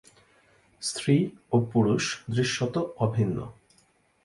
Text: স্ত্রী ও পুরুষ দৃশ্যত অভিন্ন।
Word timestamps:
স্ত্রী 0.81 1.15
ও 1.51 1.55
পুরুষ 1.71 2.03
দৃশ্যত 2.29 2.75
অভিন্ন। 2.97 3.37